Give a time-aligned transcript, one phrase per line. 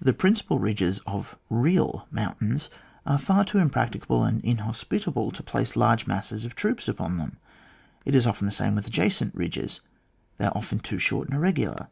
[0.00, 2.68] 131 The principal ridges of real mountains
[3.06, 7.38] are far too impracticable and inhospitable to place large masses of troops upon them;
[8.04, 9.80] it is often the same with the adjacent ndgesy
[10.36, 11.86] they are often too short and irre gular.